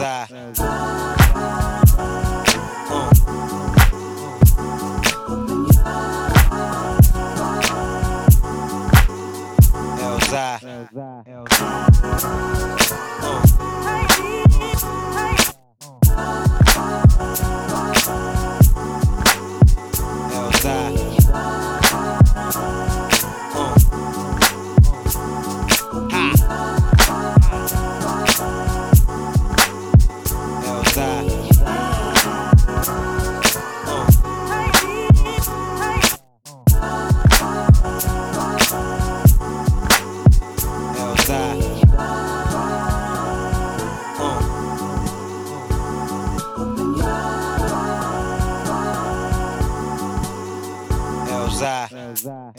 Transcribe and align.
Yeah. 0.00 0.26
Elzai. 51.50 52.52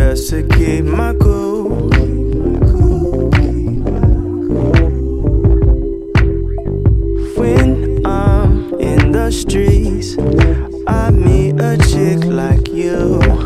just 0.00 0.30
to 0.30 0.42
keep 0.42 0.82
my 0.82 1.12
cool. 1.20 1.68
When 7.36 8.00
I'm 8.06 8.72
in 8.80 9.12
the 9.12 9.30
streets, 9.30 10.16
I 10.86 11.10
meet 11.10 11.60
a 11.60 11.76
chick 11.90 12.24
like 12.24 12.68
you. 12.68 13.39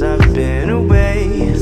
I've 0.00 0.32
been 0.32 0.70
away. 0.70 1.61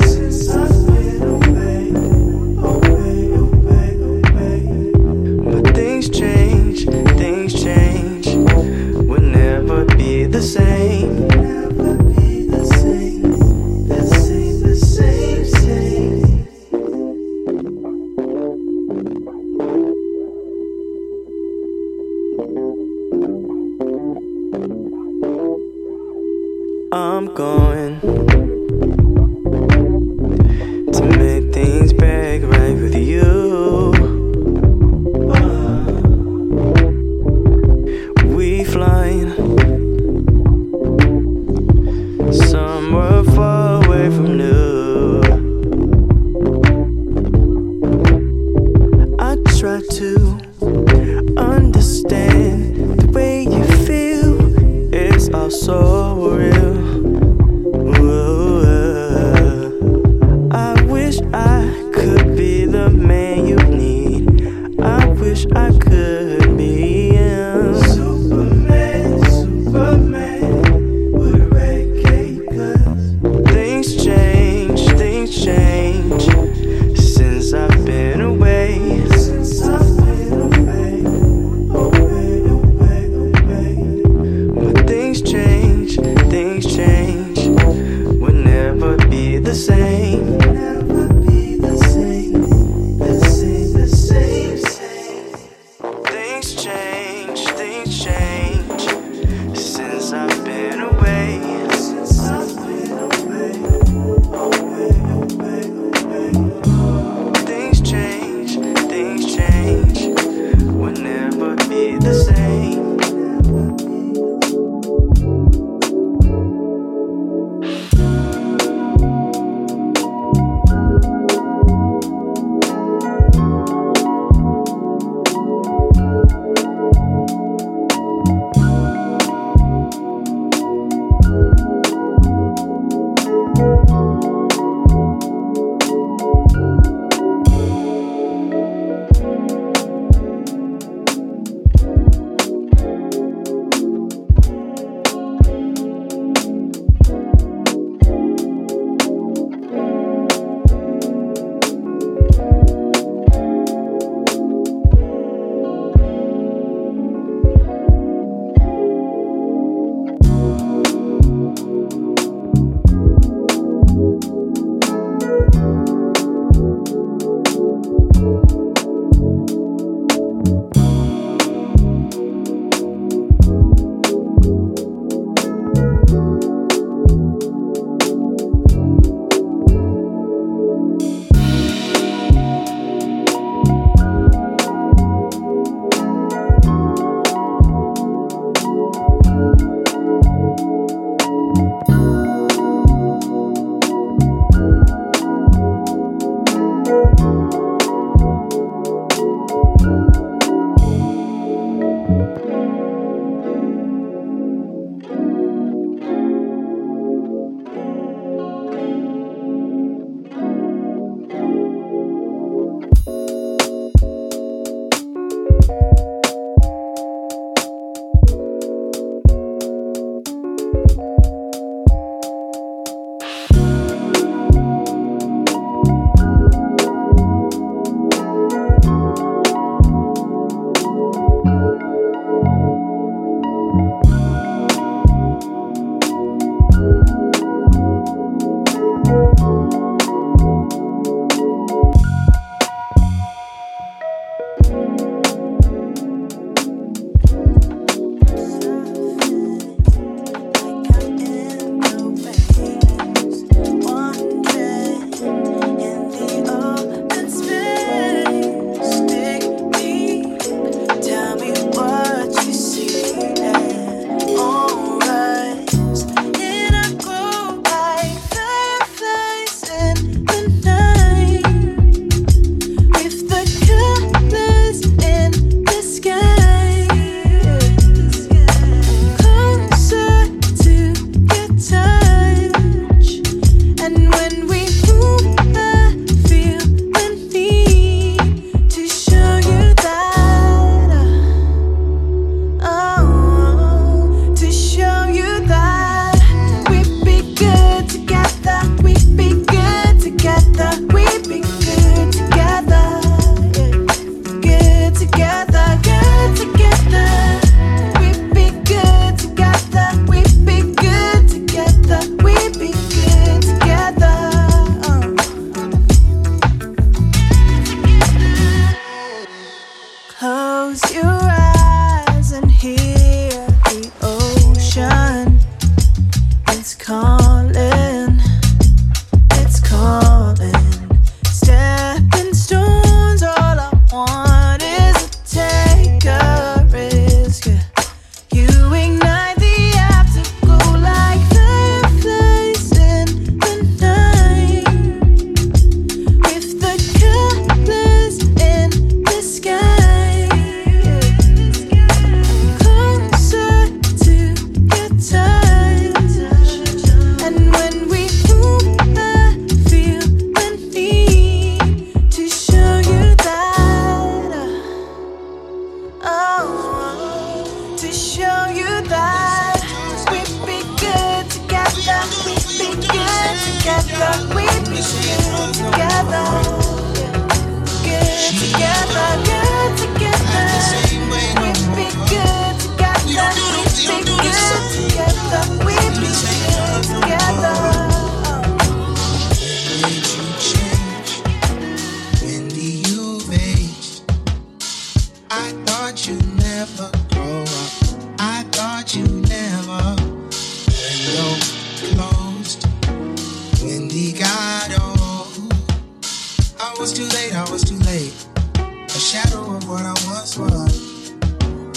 was 406.81 406.93
too 406.93 407.05
late, 407.09 407.35
I 407.35 407.47
was 407.51 407.63
too 407.63 407.77
late. 407.85 408.11
A 408.57 408.99
shadow 408.99 409.55
of 409.55 409.69
what 409.69 409.85
I 409.85 409.93
once 410.07 410.35
was. 410.35 411.13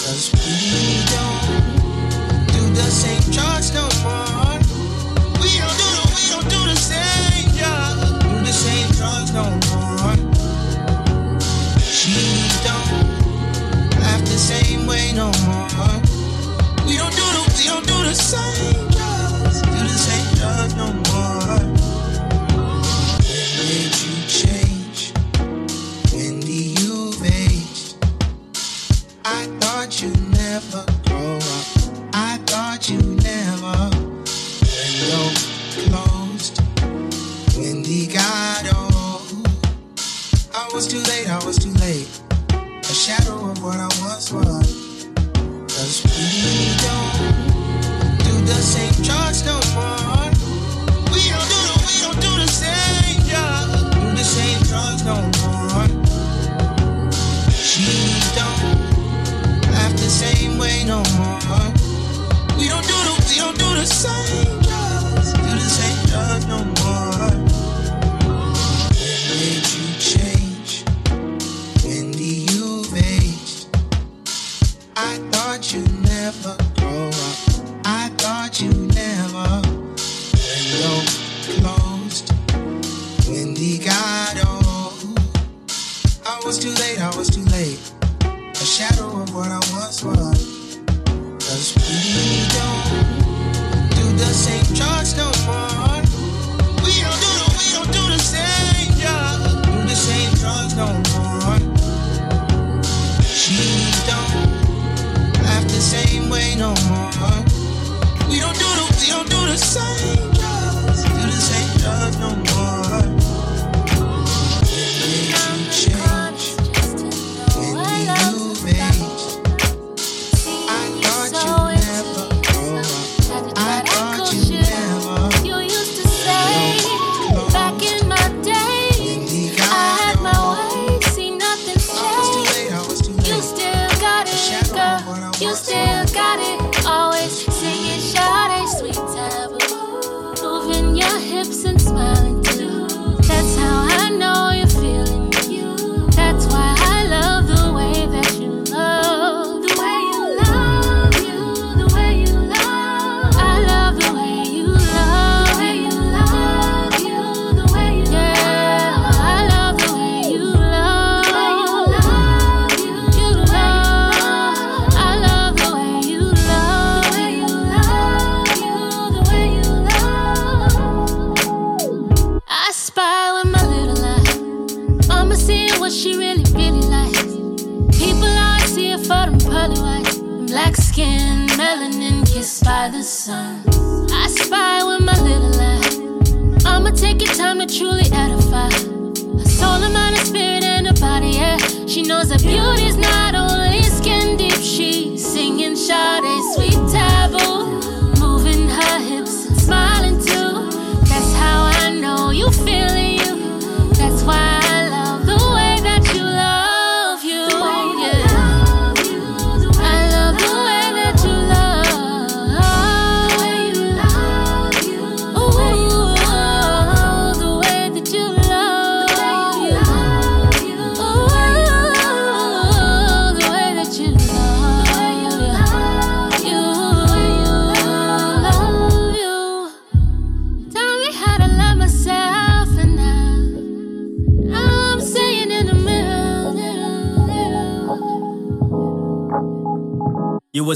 Cause 0.01 0.33
we 0.33 0.84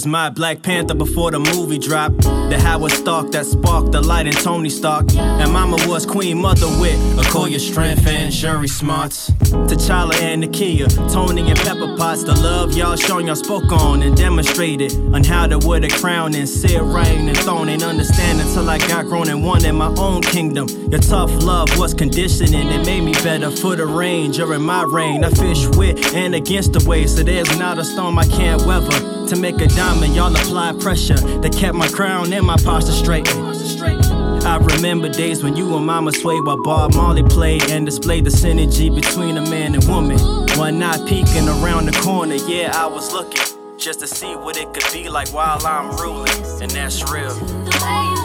My 0.08 0.30
Black 0.30 0.62
Panther 0.62 0.94
before 0.94 1.30
the 1.30 1.38
movie 1.38 1.78
dropped. 1.78 2.22
The 2.22 2.58
Howard 2.58 2.92
Stark 2.92 3.30
that 3.32 3.44
sparked 3.44 3.92
the 3.92 4.00
light 4.00 4.26
in 4.26 4.32
Tony 4.32 4.70
Stark. 4.70 5.14
And 5.14 5.52
Mama 5.52 5.76
was 5.86 6.06
Queen 6.06 6.38
Mother 6.38 6.66
with 6.80 6.98
Okoye 7.18 7.60
strength 7.60 8.06
and 8.06 8.32
Shuri 8.32 8.68
smarts. 8.68 9.30
T'Challa 9.68 10.14
and 10.22 10.42
Nakia, 10.42 10.88
Tony 11.12 11.50
and 11.50 11.58
Pepper 11.58 11.94
Potts. 11.98 12.24
The 12.24 12.32
love 12.34 12.72
y'all 12.72 12.96
shown 12.96 13.26
y'all 13.26 13.36
spoke 13.36 13.70
on 13.70 14.02
and 14.02 14.16
demonstrated 14.16 14.94
on 15.14 15.24
how 15.24 15.46
to 15.46 15.58
wear 15.58 15.80
the 15.80 15.88
crown 15.88 16.34
and 16.34 16.48
sit 16.48 16.80
reign 16.80 17.28
and 17.28 17.36
throne. 17.38 17.68
Ain't 17.68 17.82
understand 17.82 18.40
until 18.40 18.68
I 18.70 18.78
got 18.78 19.04
grown 19.06 19.28
and 19.28 19.44
won 19.44 19.62
in 19.66 19.76
my 19.76 19.94
own 19.98 20.22
kingdom. 20.22 20.68
Your 20.90 21.00
tough 21.00 21.30
love 21.42 21.68
was 21.78 21.92
conditioning, 21.92 22.68
it 22.68 22.86
made 22.86 23.02
me 23.02 23.12
better 23.12 23.50
for 23.50 23.76
the 23.76 23.86
range. 23.86 24.38
You're 24.38 24.58
my 24.58 24.84
reign. 24.84 25.22
I 25.22 25.30
fish 25.30 25.66
with 25.76 26.14
and 26.14 26.34
against 26.34 26.72
the 26.72 26.82
waves, 26.88 27.16
so 27.16 27.22
there's 27.22 27.58
not 27.58 27.78
a 27.78 27.84
storm 27.84 28.18
I 28.18 28.24
can't 28.24 28.64
weather. 28.64 29.17
To 29.28 29.36
make 29.36 29.60
a 29.60 29.66
diamond, 29.66 30.16
y'all 30.16 30.34
apply 30.34 30.72
pressure 30.80 31.16
that 31.16 31.52
kept 31.52 31.76
my 31.76 31.86
crown 31.88 32.32
and 32.32 32.46
my 32.46 32.56
posture 32.56 32.92
straight. 32.92 33.28
I 33.28 34.56
remember 34.56 35.10
days 35.10 35.44
when 35.44 35.54
you 35.54 35.76
and 35.76 35.84
mama 35.84 36.12
swayed 36.12 36.46
while 36.46 36.62
Bob 36.62 36.94
Marley 36.94 37.22
played 37.22 37.68
and 37.68 37.84
displayed 37.84 38.24
the 38.24 38.30
synergy 38.30 38.94
between 38.94 39.36
a 39.36 39.42
man 39.42 39.74
and 39.74 39.84
woman. 39.86 40.18
One 40.56 40.78
night 40.78 41.06
peeking 41.06 41.46
around 41.46 41.86
the 41.86 42.00
corner, 42.02 42.36
yeah, 42.36 42.72
I 42.74 42.86
was 42.86 43.12
looking 43.12 43.76
just 43.76 44.00
to 44.00 44.06
see 44.06 44.34
what 44.34 44.56
it 44.56 44.72
could 44.72 44.90
be 44.94 45.10
like 45.10 45.28
while 45.34 45.64
I'm 45.66 45.94
ruling, 45.98 46.62
and 46.62 46.70
that's 46.70 47.02
real. 47.10 48.17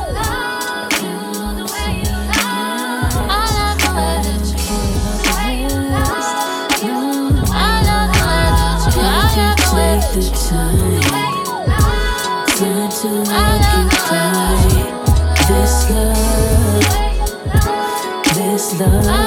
The 10.13 10.22
time, 10.29 11.01
time 12.58 12.89
to 13.01 13.10
occupy 13.34 14.55
this 15.47 15.76
love, 15.89 16.86
this 18.36 18.65
love. 18.80 19.22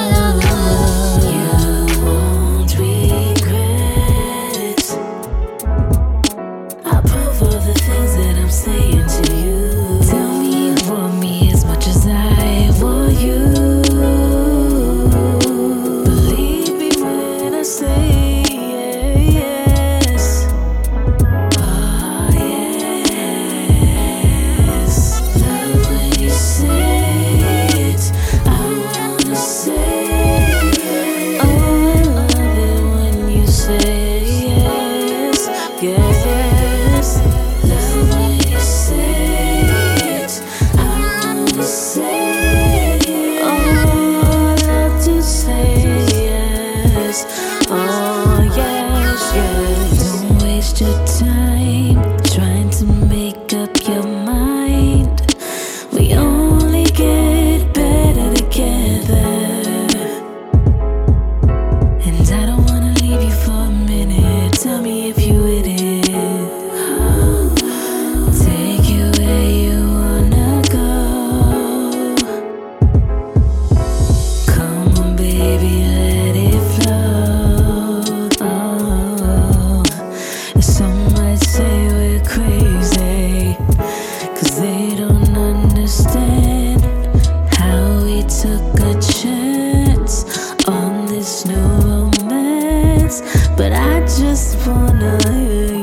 But 93.57 93.73
I 93.73 94.01
just 94.01 94.57
wanna 94.67 95.76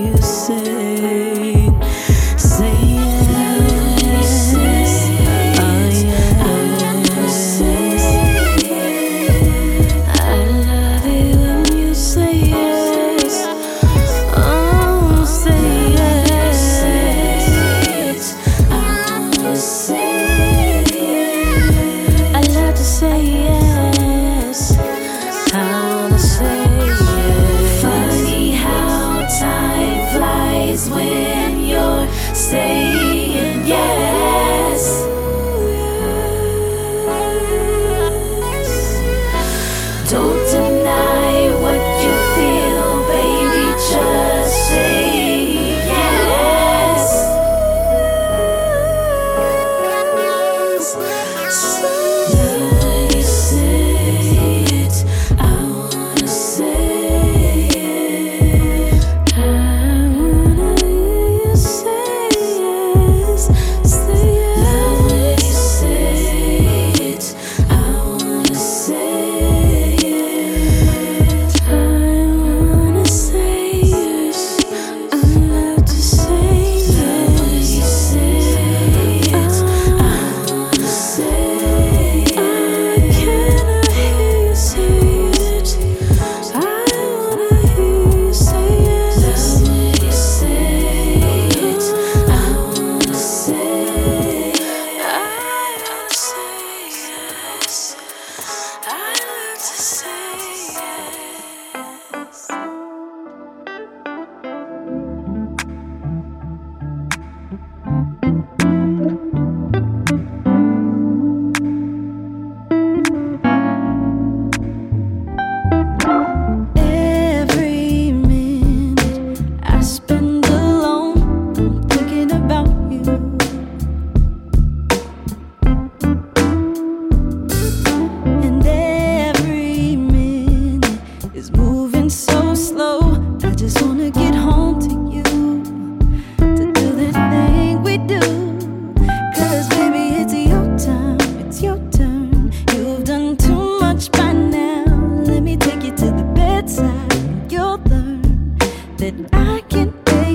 to 99.63 99.81
say. 99.81 100.52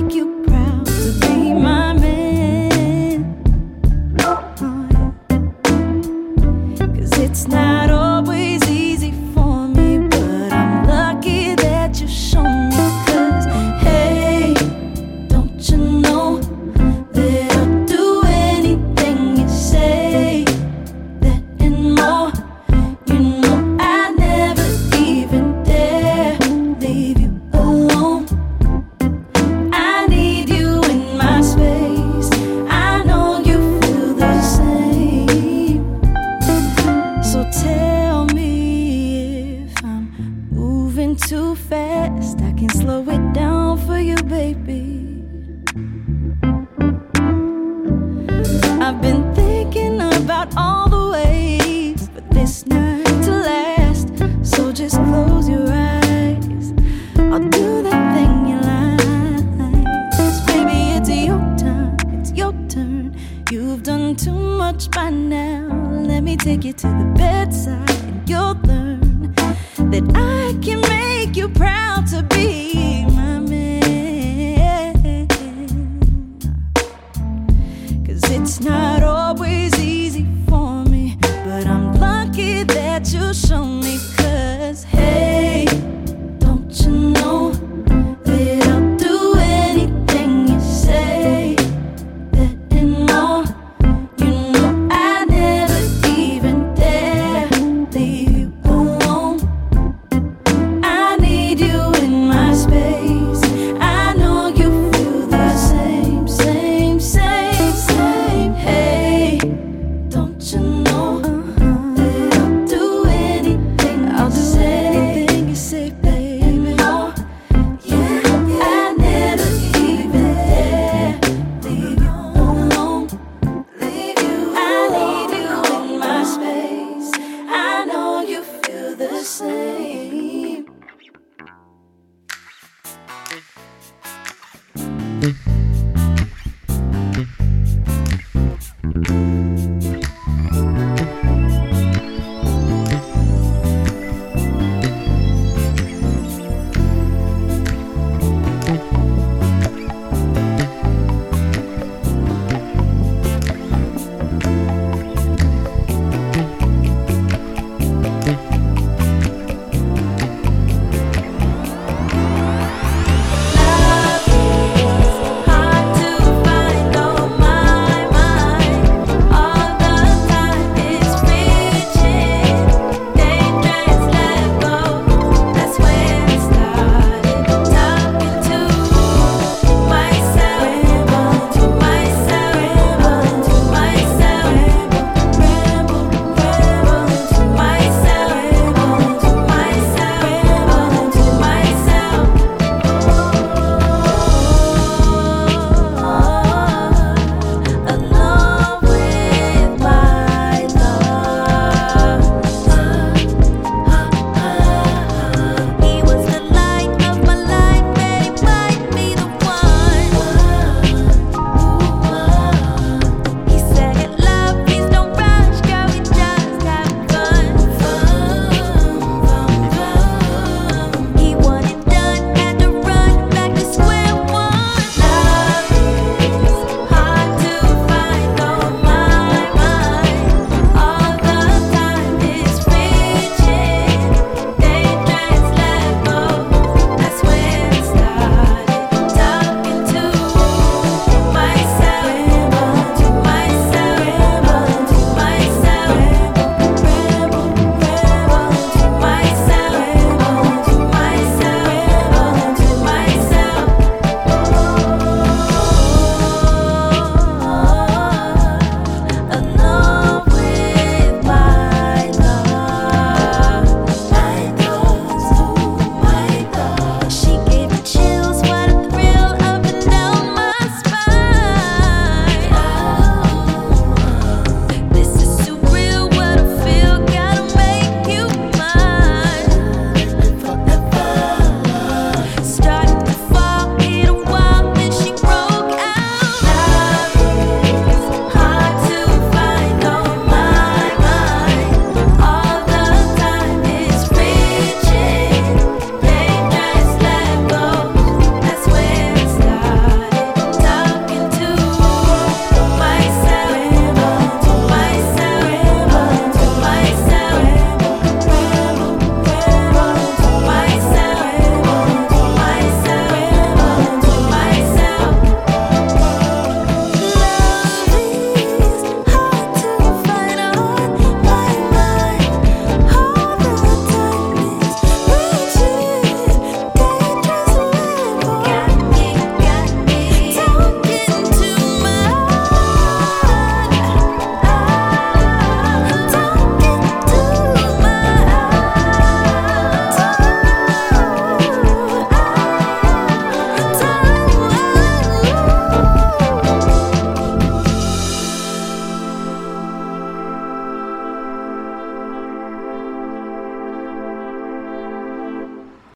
like 0.01 0.15
you 0.15 0.28